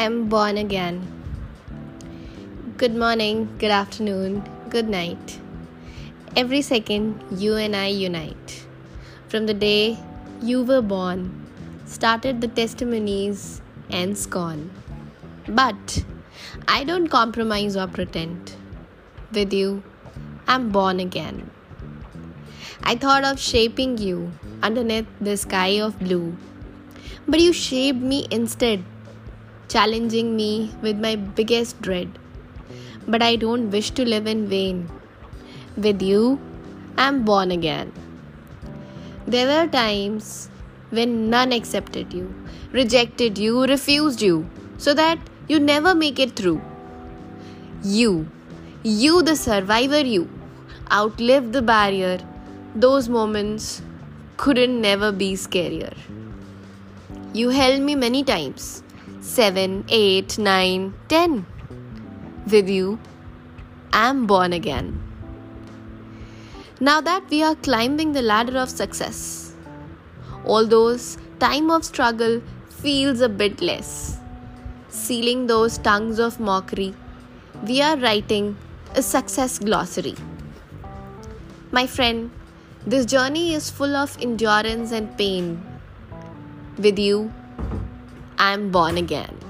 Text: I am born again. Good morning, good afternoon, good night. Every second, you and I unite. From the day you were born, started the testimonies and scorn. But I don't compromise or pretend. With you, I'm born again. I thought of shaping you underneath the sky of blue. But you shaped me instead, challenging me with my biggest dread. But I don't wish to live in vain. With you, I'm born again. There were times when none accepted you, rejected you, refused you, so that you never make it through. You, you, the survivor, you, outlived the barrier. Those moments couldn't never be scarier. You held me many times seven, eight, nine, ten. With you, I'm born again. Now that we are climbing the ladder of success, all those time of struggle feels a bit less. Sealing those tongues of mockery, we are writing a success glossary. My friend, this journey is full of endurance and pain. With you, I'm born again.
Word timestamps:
I 0.00 0.04
am 0.04 0.30
born 0.32 0.56
again. 0.56 0.98
Good 2.78 2.94
morning, 3.00 3.54
good 3.58 3.70
afternoon, 3.70 4.42
good 4.70 4.88
night. 4.88 5.38
Every 6.34 6.62
second, 6.62 7.22
you 7.38 7.56
and 7.56 7.76
I 7.76 7.88
unite. 7.88 8.64
From 9.28 9.44
the 9.44 9.52
day 9.52 9.98
you 10.40 10.62
were 10.62 10.80
born, 10.80 11.24
started 11.84 12.40
the 12.40 12.48
testimonies 12.48 13.60
and 13.90 14.16
scorn. 14.16 14.70
But 15.46 16.02
I 16.66 16.82
don't 16.84 17.08
compromise 17.08 17.76
or 17.76 17.86
pretend. 17.86 18.54
With 19.32 19.52
you, 19.52 19.82
I'm 20.48 20.70
born 20.70 21.00
again. 21.00 21.50
I 22.84 22.94
thought 22.96 23.24
of 23.24 23.38
shaping 23.38 23.98
you 23.98 24.32
underneath 24.62 25.12
the 25.20 25.36
sky 25.36 25.78
of 25.88 25.98
blue. 25.98 26.38
But 27.28 27.40
you 27.40 27.52
shaped 27.52 28.00
me 28.00 28.26
instead, 28.30 28.82
challenging 29.70 30.34
me 30.36 30.70
with 30.82 30.98
my 30.98 31.14
biggest 31.16 31.80
dread. 31.80 32.18
But 33.06 33.22
I 33.22 33.36
don't 33.36 33.70
wish 33.70 33.90
to 33.92 34.04
live 34.04 34.26
in 34.26 34.48
vain. 34.48 34.88
With 35.76 36.02
you, 36.02 36.40
I'm 36.98 37.24
born 37.24 37.52
again. 37.52 37.92
There 39.26 39.46
were 39.46 39.70
times 39.70 40.50
when 40.90 41.30
none 41.30 41.52
accepted 41.52 42.12
you, 42.12 42.34
rejected 42.72 43.38
you, 43.38 43.64
refused 43.64 44.20
you, 44.20 44.50
so 44.76 44.92
that 44.94 45.18
you 45.46 45.60
never 45.60 45.94
make 45.94 46.18
it 46.18 46.34
through. 46.34 46.60
You, 47.84 48.28
you, 48.82 49.22
the 49.22 49.36
survivor, 49.36 50.00
you, 50.00 50.28
outlived 50.90 51.52
the 51.52 51.62
barrier. 51.62 52.18
Those 52.74 53.08
moments 53.08 53.82
couldn't 54.36 54.80
never 54.80 55.12
be 55.12 55.32
scarier. 55.34 55.96
You 57.32 57.50
held 57.50 57.80
me 57.82 57.94
many 57.94 58.24
times 58.24 58.82
seven, 59.30 59.84
eight, 59.88 60.36
nine, 60.38 60.92
ten. 61.08 61.46
With 62.50 62.68
you, 62.68 62.98
I'm 63.92 64.26
born 64.26 64.52
again. 64.52 64.88
Now 66.80 67.00
that 67.00 67.30
we 67.30 67.42
are 67.44 67.54
climbing 67.54 68.12
the 68.12 68.22
ladder 68.22 68.58
of 68.58 68.68
success, 68.70 69.54
all 70.44 70.66
those 70.66 71.16
time 71.38 71.70
of 71.70 71.84
struggle 71.84 72.42
feels 72.70 73.20
a 73.20 73.28
bit 73.28 73.60
less. 73.60 74.18
Sealing 74.88 75.46
those 75.46 75.78
tongues 75.78 76.18
of 76.18 76.40
mockery, 76.40 76.92
we 77.68 77.80
are 77.80 77.96
writing 77.96 78.56
a 78.96 79.02
success 79.02 79.58
glossary. 79.60 80.16
My 81.70 81.86
friend, 81.86 82.32
this 82.84 83.06
journey 83.06 83.54
is 83.54 83.70
full 83.70 83.94
of 83.94 84.16
endurance 84.20 84.90
and 84.90 85.16
pain. 85.16 85.62
With 86.78 86.98
you, 86.98 87.32
I'm 88.40 88.70
born 88.70 88.96
again. 88.96 89.49